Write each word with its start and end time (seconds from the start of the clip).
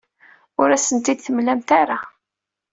Ur 0.61 0.69
asen-t-id-temlamt 0.75 1.69
ara. 1.81 1.97